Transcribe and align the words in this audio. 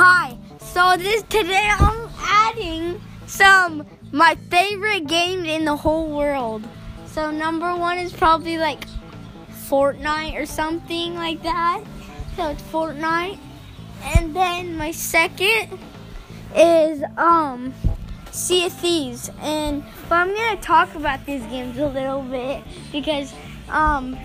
Hi. 0.00 0.38
So 0.60 0.94
this 0.96 1.24
today 1.24 1.68
I'm 1.72 2.08
adding 2.20 3.00
some 3.26 3.84
my 4.12 4.36
favorite 4.48 5.08
games 5.08 5.48
in 5.48 5.64
the 5.64 5.74
whole 5.74 6.16
world. 6.16 6.62
So 7.06 7.32
number 7.32 7.74
one 7.74 7.98
is 7.98 8.12
probably 8.12 8.58
like 8.58 8.84
Fortnite 9.50 10.40
or 10.40 10.46
something 10.46 11.16
like 11.16 11.42
that. 11.42 11.82
So 12.36 12.50
it's 12.50 12.62
Fortnite. 12.62 13.38
And 14.14 14.36
then 14.36 14.76
my 14.76 14.92
second 14.92 15.76
is 16.54 17.02
um 17.16 17.74
Sea 18.30 18.66
of 18.66 18.74
Thieves. 18.74 19.32
And 19.40 19.82
but 20.08 20.14
I'm 20.14 20.32
gonna 20.32 20.60
talk 20.60 20.94
about 20.94 21.26
these 21.26 21.42
games 21.46 21.76
a 21.76 21.88
little 21.88 22.22
bit 22.22 22.62
because 22.92 23.34
um 23.68 24.16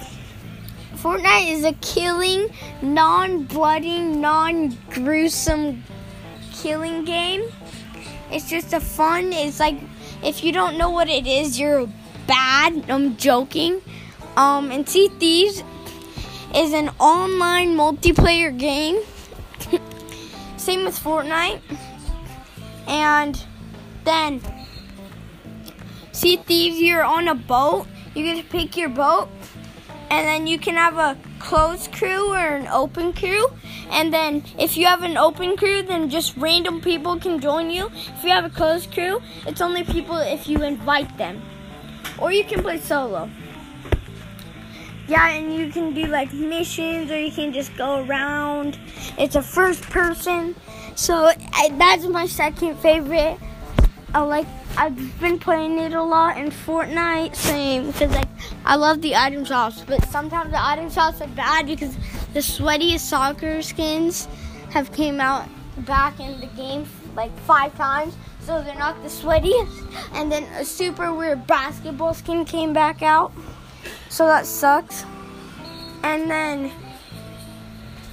Fortnite 1.03 1.52
is 1.52 1.66
a 1.66 1.73
killing, 1.81 2.48
non-bloody, 2.81 3.99
non-gruesome 3.99 5.84
killing 6.53 7.03
game. 7.03 7.43
It's 8.31 8.49
just 8.49 8.71
a 8.71 8.79
fun. 8.79 9.34
It's 9.34 9.59
like 9.59 9.76
if 10.23 10.45
you 10.45 10.53
don't 10.53 10.77
know 10.77 10.91
what 10.91 11.09
it 11.09 11.27
is, 11.27 11.59
you're 11.59 11.89
bad. 12.26 12.89
I'm 12.89 13.17
joking. 13.17 13.81
Um, 14.38 14.71
and 14.71 14.88
Sea 14.88 15.09
Thieves 15.09 15.62
is 16.55 16.71
an 16.71 16.88
online 17.02 17.76
multiplayer 17.76 18.57
game. 18.57 19.01
Same 20.55 20.85
with 20.85 20.98
Fortnite. 20.98 21.59
And 22.88 23.43
then 24.05 24.41
Sea 26.13 26.38
Thieves, 26.38 26.79
you're 26.79 27.04
on 27.04 27.27
a 27.27 27.35
boat. 27.35 27.88
You 28.15 28.23
get 28.23 28.38
to 28.41 28.49
pick 28.49 28.77
your 28.77 28.87
boat 28.87 29.27
and 30.13 30.27
then 30.27 30.45
you 30.45 30.59
can 30.59 30.75
have 30.75 30.97
a 30.99 31.17
closed 31.39 31.91
crew 31.91 32.31
or 32.33 32.37
an 32.37 32.67
open 32.67 33.13
crew. 33.13 33.47
And 33.89 34.13
then 34.13 34.43
if 34.59 34.77
you 34.77 34.85
have 34.85 35.01
an 35.01 35.17
open 35.17 35.57
crew, 35.57 35.81
then 35.81 36.07
just 36.07 36.37
random 36.37 36.81
people 36.81 37.17
can 37.17 37.39
join 37.39 37.71
you. 37.71 37.87
If 37.87 38.23
you 38.23 38.29
have 38.29 38.45
a 38.45 38.51
closed 38.51 38.93
crew, 38.93 39.23
it's 39.47 39.59
only 39.59 39.84
people 39.84 40.17
if 40.17 40.47
you 40.47 40.61
invite 40.61 41.17
them. 41.17 41.41
Or 42.19 42.31
you 42.31 42.43
can 42.43 42.61
play 42.61 42.77
solo. 42.77 43.27
Yeah, 45.07 45.31
and 45.31 45.51
you 45.51 45.71
can 45.71 45.95
do 45.95 46.05
like 46.05 46.31
missions 46.31 47.09
or 47.09 47.19
you 47.19 47.31
can 47.31 47.51
just 47.51 47.75
go 47.75 48.05
around. 48.05 48.77
It's 49.17 49.35
a 49.35 49.41
first 49.41 49.81
person. 49.81 50.55
So 50.93 51.31
I, 51.53 51.69
that's 51.79 52.05
my 52.05 52.27
second 52.27 52.77
favorite. 52.77 53.39
I 54.13 54.21
like 54.21 54.47
I've 54.77 55.19
been 55.19 55.39
playing 55.39 55.79
it 55.79 55.93
a 55.93 56.03
lot 56.03 56.37
in 56.37 56.51
Fortnite, 56.51 57.35
same 57.35 57.87
because 57.87 58.11
like 58.11 58.29
I 58.63 58.75
love 58.75 59.01
the 59.01 59.15
item 59.15 59.43
shops, 59.43 59.83
but 59.85 60.05
sometimes 60.05 60.51
the 60.51 60.63
item 60.63 60.91
shops 60.91 61.19
are 61.21 61.27
bad 61.29 61.65
because 61.65 61.95
the 62.34 62.39
sweatiest 62.39 62.99
soccer 62.99 63.61
skins 63.63 64.28
have 64.69 64.91
came 64.94 65.19
out 65.19 65.47
back 65.79 66.19
in 66.19 66.39
the 66.39 66.45
game 66.47 66.85
like 67.16 67.35
five 67.39 67.75
times, 67.75 68.16
so 68.41 68.61
they're 68.61 68.78
not 68.78 69.01
the 69.01 69.09
sweatiest. 69.09 69.79
And 70.13 70.31
then 70.31 70.44
a 70.59 70.66
super 70.66 71.11
weird 71.13 71.47
basketball 71.47 72.13
skin 72.13 72.45
came 72.45 72.72
back 72.72 73.01
out, 73.01 73.31
so 74.09 74.28
that 74.28 74.45
sucks. 74.45 75.06
And 76.03 76.29
then, 76.29 76.72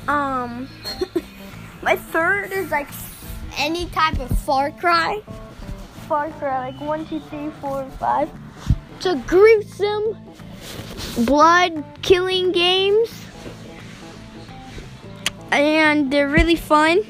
um, 0.09 0.69
my 1.83 1.97
third 1.97 2.53
is 2.53 2.71
like 2.71 2.89
any 3.59 3.87
type 3.87 4.19
of 4.19 4.31
Far 4.41 4.71
Cry. 4.71 5.21
Far 6.11 6.29
Cry, 6.41 6.71
like 6.73 6.81
one, 6.81 7.07
two, 7.07 7.21
three, 7.21 7.51
four, 7.61 7.89
five. 8.01 8.29
It's 8.97 9.07
a 9.07 9.15
gruesome 9.29 10.19
blood 11.25 11.85
killing 12.03 12.51
games. 12.51 13.09
And 15.53 16.13
they're 16.13 16.29
really 16.29 16.57
fun. 16.57 17.05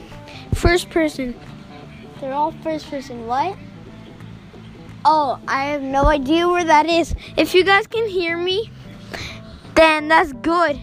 First 0.52 0.90
person. 0.90 1.34
They're 2.20 2.34
all 2.34 2.52
first 2.62 2.90
person. 2.90 3.26
What? 3.26 3.56
Oh, 5.06 5.40
I 5.48 5.64
have 5.64 5.80
no 5.80 6.04
idea 6.04 6.46
where 6.46 6.64
that 6.64 6.84
is. 6.84 7.14
If 7.38 7.54
you 7.54 7.64
guys 7.64 7.86
can 7.86 8.06
hear 8.06 8.36
me, 8.36 8.70
then 9.76 10.08
that's 10.08 10.34
good. 10.34 10.78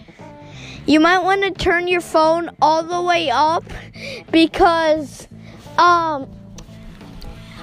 You 0.86 0.98
might 0.98 1.20
want 1.20 1.44
to 1.44 1.52
turn 1.52 1.86
your 1.86 2.00
phone 2.00 2.50
all 2.60 2.82
the 2.82 3.00
way 3.00 3.30
up 3.30 3.62
because 4.32 5.28
um 5.78 6.28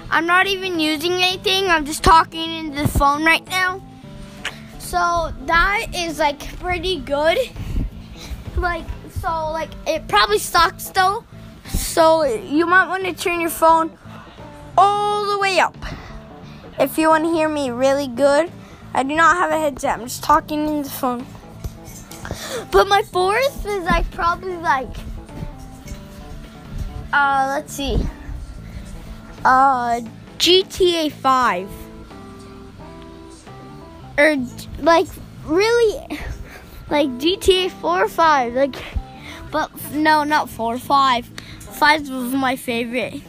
I'm 0.10 0.26
not 0.26 0.48
even 0.48 0.80
using 0.80 1.14
anything. 1.14 1.66
I'm 1.66 1.86
just 1.86 2.04
talking 2.04 2.54
into 2.54 2.82
the 2.84 2.88
phone 2.88 3.24
right 3.26 3.46
now. 3.50 3.82
So 4.80 5.34
that 5.46 5.88
is 5.94 6.20
like 6.20 6.60
pretty 6.60 7.00
good. 7.00 7.38
Like 8.56 8.86
so 9.20 9.52
like 9.52 9.72
it 9.88 10.08
probably 10.08 10.40
sucks 10.40 10.90
though. 10.90 11.26
So 11.68 12.24
you 12.24 12.66
might 12.66 12.88
want 12.88 13.04
to 13.06 13.14
turn 13.14 13.42
your 13.42 13.50
phone 13.50 13.98
all 14.78 15.26
the 15.26 15.40
way 15.40 15.60
up. 15.60 15.78
If 16.80 16.98
you 16.98 17.10
want 17.10 17.24
to 17.26 17.32
hear 17.32 17.50
me 17.50 17.72
really 17.72 18.08
good. 18.08 18.52
I 18.94 19.04
do 19.04 19.14
not 19.14 19.36
have 19.36 19.52
a 19.52 19.60
headset. 19.60 20.00
I'm 20.00 20.06
just 20.06 20.24
talking 20.24 20.68
in 20.68 20.84
the 20.84 20.90
phone. 20.90 21.26
But 22.72 22.88
my 22.88 23.02
fourth 23.04 23.66
is 23.66 23.84
like 23.84 24.10
probably 24.12 24.56
like 24.58 24.96
uh 27.12 27.48
let's 27.56 27.74
see. 27.74 27.98
Uh, 29.46 30.02
GTA 30.40 31.12
5. 31.12 31.70
Or, 34.18 34.36
like, 34.80 35.08
really, 35.46 36.20
like 36.90 37.10
GTA 37.20 37.70
4 37.70 38.06
or 38.06 38.08
5. 38.08 38.56
Like, 38.56 38.76
but 39.52 39.70
no, 39.92 40.24
not 40.24 40.50
4, 40.50 40.80
5. 40.80 41.26
5 41.60 42.10
was 42.10 42.34
my 42.34 42.56
favorite. 42.56 43.22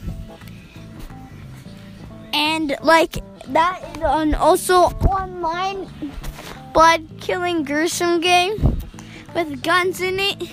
And, 2.33 2.75
like, 2.81 3.19
that 3.49 3.83
is 3.97 4.03
an 4.03 4.35
also 4.37 4.75
online 5.05 5.87
blood 6.73 7.07
killing 7.21 7.63
gruesome 7.63 8.23
game 8.23 8.57
with 9.35 9.63
guns 9.63 10.01
in 10.01 10.19
it. 10.19 10.49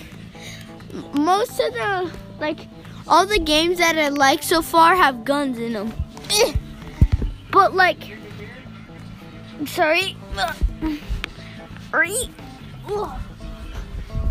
Most 1.14 1.58
of 1.58 1.72
the, 1.72 2.12
like, 2.38 2.68
all 3.06 3.26
the 3.26 3.38
games 3.38 3.78
that 3.78 3.98
I 3.98 4.08
like 4.08 4.42
so 4.42 4.62
far 4.62 4.96
have 4.96 5.24
guns 5.24 5.58
in 5.58 5.74
them. 5.74 5.92
Eh. 6.30 6.54
But 7.50 7.74
like, 7.74 8.16
I'm 9.58 9.66
sorry, 9.66 10.16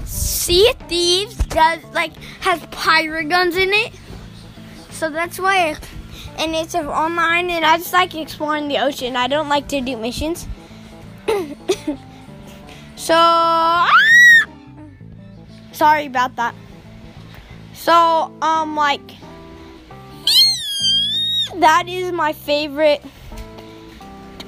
Sea 0.06 0.74
Thieves 0.88 1.38
does 1.48 1.84
like 1.94 2.16
has 2.42 2.60
pirate 2.72 3.30
guns 3.30 3.56
in 3.56 3.70
it, 3.72 3.94
so 4.90 5.10
that's 5.10 5.40
why. 5.40 5.76
and 6.38 6.56
it's 6.56 6.76
online, 6.76 7.50
and 7.50 7.64
I 7.64 7.78
just 7.78 7.94
like 7.94 8.16
exploring 8.16 8.68
the 8.68 8.80
ocean. 8.80 9.16
I 9.16 9.28
don't 9.28 9.50
like 9.50 9.68
to 9.70 9.82
do 9.82 9.96
missions. 9.96 10.48
so, 12.96 13.14
ah! 13.16 13.90
sorry 15.72 16.08
about 16.08 16.36
that. 16.36 16.56
So, 17.84 18.32
um, 18.42 18.78
like, 18.78 19.12
that 21.58 21.84
is 21.90 22.14
my 22.14 22.32
favorite. 22.32 23.04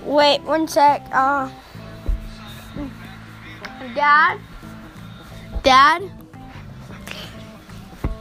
Wait, 0.06 0.42
one 0.44 0.70
sec. 0.70 1.06
Uh, 1.12 1.52
Dad, 3.94 4.40
Dad, 5.64 6.10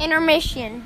intermission. 0.01 0.83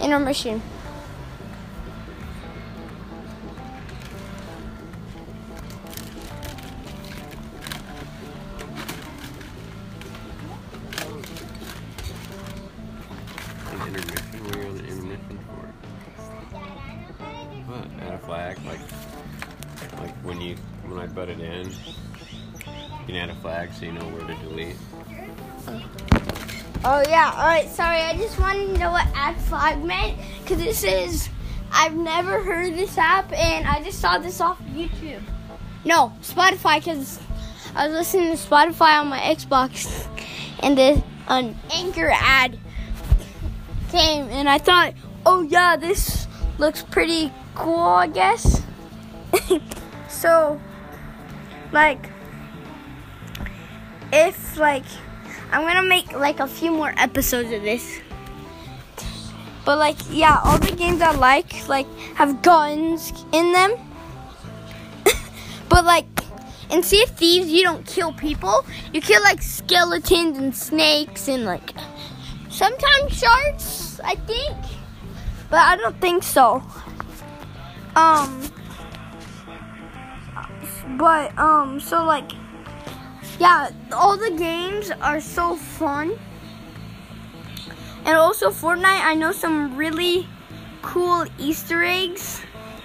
Intermission. 0.00 0.62
Intermission? 13.86 14.44
What 14.44 14.56
are 14.56 14.62
you 14.62 14.68
intermission 14.68 15.38
for? 15.46 15.72
Add 18.00 18.14
a 18.14 18.18
flag? 18.18 18.58
Like, 18.64 18.80
like 20.00 20.14
when 20.24 20.40
you 20.40 20.56
when 20.86 20.98
I 20.98 21.06
butted 21.06 21.40
in, 21.40 21.68
you 21.68 21.74
can 23.06 23.16
add 23.16 23.30
a 23.30 23.34
flag 23.36 23.72
so 23.72 23.84
you 23.86 23.92
know 23.92 24.04
where 24.06 24.26
to 24.26 24.34
delete. 24.42 24.76
Oh 26.84 27.02
yeah. 27.08 27.32
All 27.36 27.46
right. 27.46 27.68
Sorry. 27.68 27.98
I 27.98 28.16
just 28.16 28.38
wanted 28.38 28.66
to 28.72 28.78
know 28.78 28.90
what 28.92 29.06
add 29.14 29.36
flag 29.42 29.82
meant 29.84 30.18
because 30.42 30.58
this 30.58 30.84
is 30.84 31.28
I've 31.72 31.94
never 31.94 32.42
heard 32.42 32.74
this 32.74 32.96
app 32.96 33.32
and 33.32 33.66
I 33.66 33.82
just 33.82 34.00
saw 34.00 34.18
this 34.18 34.40
off 34.40 34.60
YouTube. 34.72 35.22
No, 35.84 36.12
Spotify 36.22 36.78
because 36.78 37.20
I 37.74 37.86
was 37.86 37.96
listening 37.96 38.30
to 38.30 38.36
Spotify 38.36 39.00
on 39.00 39.08
my 39.08 39.18
Xbox 39.18 40.06
and 40.60 40.76
the 40.78 41.02
an 41.28 41.56
anchor 41.72 42.10
ad 42.10 42.58
came 43.88 44.28
and 44.28 44.48
I 44.48 44.58
thought, 44.58 44.94
oh 45.26 45.42
yeah, 45.42 45.76
this 45.76 46.26
looks 46.58 46.82
pretty 46.82 47.32
cool, 47.54 47.78
I 47.78 48.06
guess. 48.06 48.62
so, 50.08 50.60
like, 51.72 52.10
if 54.12 54.56
like 54.56 54.84
I'm 55.50 55.62
gonna 55.62 55.86
make 55.86 56.12
like 56.12 56.40
a 56.40 56.46
few 56.46 56.70
more 56.70 56.92
episodes 56.96 57.52
of 57.52 57.62
this. 57.62 58.00
But 59.64 59.78
like, 59.78 59.96
yeah, 60.10 60.40
all 60.44 60.58
the 60.58 60.74
games 60.74 61.00
I 61.02 61.12
like 61.12 61.68
like 61.68 61.86
have 62.14 62.42
guns 62.42 63.12
in 63.32 63.52
them. 63.52 63.72
but 65.68 65.84
like, 65.84 66.06
in 66.70 66.82
Sea 66.82 67.02
of 67.02 67.10
Thieves, 67.10 67.48
you 67.48 67.62
don't 67.62 67.86
kill 67.86 68.12
people. 68.12 68.64
You 68.92 69.00
kill 69.00 69.22
like 69.22 69.42
skeletons 69.42 70.38
and 70.38 70.54
snakes 70.54 71.28
and 71.28 71.44
like 71.44 71.74
sometimes 72.58 73.12
sharks. 73.14 74.00
I 74.02 74.14
think, 74.26 74.56
but 75.48 75.60
I 75.60 75.76
don't 75.76 75.98
think 76.00 76.22
so. 76.22 76.62
Um, 77.94 78.42
but 80.98 81.36
um, 81.38 81.78
so 81.78 82.04
like 82.04 82.32
yeah, 83.38 83.70
all 83.92 84.16
the 84.16 84.34
games 84.36 84.90
are 85.00 85.20
so 85.20 85.54
fun. 85.54 86.18
And 88.04 88.16
also 88.16 88.50
Fortnite, 88.50 89.04
I 89.04 89.14
know 89.14 89.32
some 89.32 89.76
really 89.76 90.26
cool 90.82 91.26
Easter 91.38 91.82
eggs 91.84 92.40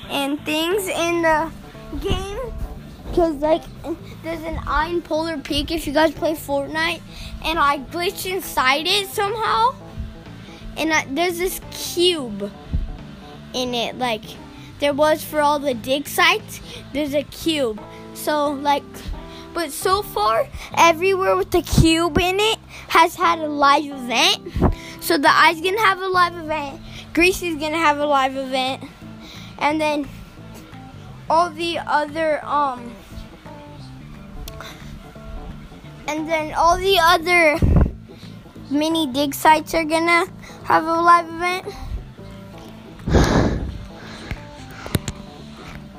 and 0.10 0.40
things 0.46 0.88
in 0.88 1.22
the 1.24 1.52
game. 2.02 2.40
Cause 3.14 3.36
like 3.36 3.62
there's 4.24 4.42
an 4.44 4.60
iron 4.66 5.02
Polar 5.02 5.38
Peak 5.38 5.70
if 5.70 5.86
you 5.86 5.94
guys 5.94 6.12
play 6.12 6.34
Fortnite, 6.34 7.02
and 7.46 7.60
I 7.60 7.78
glitched 7.78 8.26
inside 8.32 8.88
it 8.88 9.08
somehow, 9.08 9.76
and 10.78 10.92
I, 10.92 11.06
there's 11.06 11.38
this 11.38 11.62
cube 11.72 12.52
in 13.54 13.76
it. 13.76 14.00
Like 14.00 14.24
there 14.80 14.94
was 14.94 15.24
for 15.24 15.42
all 15.42 15.60
the 15.60 15.76
dig 15.76 16.08
sites, 16.08 16.60
there's 16.92 17.14
a 17.14 17.24
cube. 17.24 17.80
So 18.16 18.52
like 18.52 18.84
but 19.54 19.72
so 19.72 20.02
far, 20.02 20.48
everywhere 20.76 21.36
with 21.36 21.52
the 21.52 21.62
cube 21.62 22.18
in 22.18 22.40
it 22.40 22.58
has 22.88 23.14
had 23.16 23.38
a 23.40 23.48
live 23.48 23.86
event. 23.86 24.74
So 25.02 25.20
the 25.20 25.30
eye's 25.30 25.62
gonna 25.62 25.80
have 25.80 26.02
a 26.02 26.08
live 26.08 26.36
event. 26.36 26.82
Greasy's 27.14 27.60
gonna 27.60 27.78
have 27.78 28.00
a 28.00 28.06
live 28.08 28.36
event. 28.36 28.84
And 29.60 29.80
then 29.80 30.10
all 31.30 31.52
the 31.52 31.78
other 31.78 32.44
um 32.44 32.96
and 36.08 36.28
then 36.28 36.54
all 36.54 36.78
the 36.78 36.98
other 37.00 37.60
mini 38.70 39.08
dig 39.08 39.34
sites 39.34 39.74
are 39.74 39.86
gonna 39.86 40.26
have 40.66 40.84
a 40.84 40.94
live 40.94 41.28
event. 41.30 41.66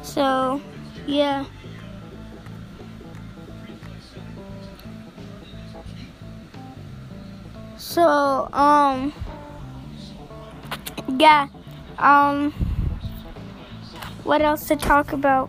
So, 0.03 0.61
yeah. 1.09 1.45
So, 7.77 8.49
um, 8.53 9.13
yeah, 11.19 11.49
um, 11.99 12.53
what 14.23 14.41
else 14.41 14.69
to 14.69 14.77
talk 14.77 15.13
about? 15.13 15.49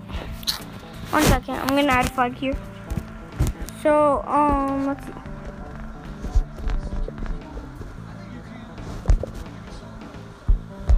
One 1.11 1.23
second, 1.23 1.55
I'm 1.55 1.67
gonna 1.67 1.91
add 1.91 2.05
a 2.05 2.09
flag 2.09 2.35
here. 2.35 2.55
So, 3.85 4.23
um, 4.25 4.87
let's 4.87 5.05
see. 5.05 5.11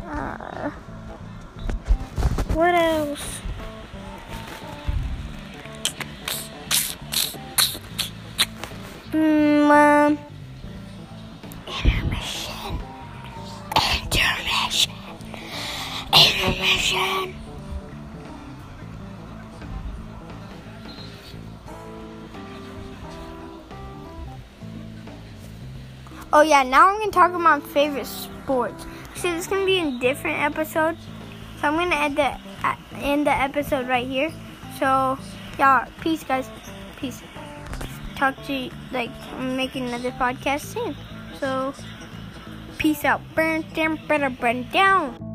Uh, 0.10 0.70
what 2.54 2.74
else? 2.74 3.42
Hmm, 9.12 9.70
um, 9.70 10.20
intermission. 11.68 12.80
Intermission. 14.00 14.94
Intermission. 16.14 17.47
Oh 26.34 26.42
yeah, 26.42 26.64
now 26.64 26.90
I'm 26.90 27.00
gonna 27.00 27.12
talk 27.12 27.30
about 27.32 27.40
my 27.40 27.60
favorite 27.60 28.06
sports. 28.06 28.86
See, 29.16 29.32
this 29.32 29.46
is 29.46 29.48
gonna 29.48 29.66
be 29.66 29.80
in 29.80 30.00
different 30.00 30.40
episodes, 30.40 31.00
so 31.62 31.68
I'm 31.68 31.76
gonna 31.76 31.96
end 31.96 32.18
the 32.18 32.36
uh, 32.64 32.76
end 33.00 33.26
the 33.26 33.32
episode 33.32 33.88
right 33.88 34.06
here. 34.06 34.32
So, 34.78 35.18
yeah, 35.58 35.88
peace, 36.02 36.24
guys. 36.24 36.50
Peace. 36.98 37.22
Talk 38.16 38.36
to 38.46 38.54
you, 38.54 38.72
like 38.92 39.12
I'm 39.38 39.56
making 39.56 39.88
another 39.88 40.12
podcast 40.12 40.62
soon. 40.62 40.96
So, 41.40 41.74
peace 42.78 43.06
out. 43.06 43.22
Burn 43.34 43.64
down, 43.74 44.00
burn 44.08 44.68
down. 44.72 45.27